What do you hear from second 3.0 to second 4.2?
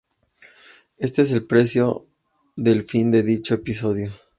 de dicho episodio.